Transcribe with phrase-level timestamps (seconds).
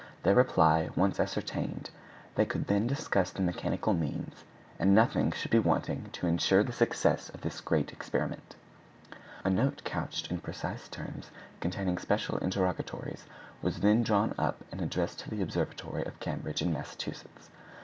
[0.23, 1.91] Their reply once ascertained,
[2.33, 4.43] they could then discuss the mechanical means,
[4.79, 8.55] and nothing should be wanting to ensure the success of this great experiment.
[9.43, 11.29] A note couched in precise terms,
[11.59, 13.25] containing special interrogatories,
[13.61, 17.51] was then drawn up and addressed to the Observatory of Cambridge in Massachusetts.